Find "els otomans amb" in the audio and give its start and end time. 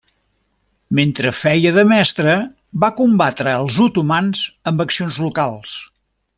3.61-4.85